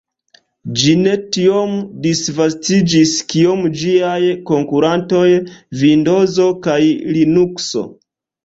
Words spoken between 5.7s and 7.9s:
Vindozo kaj Linukso.